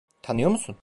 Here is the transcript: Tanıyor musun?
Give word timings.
Tanıyor 0.21 0.49
musun? 0.51 0.77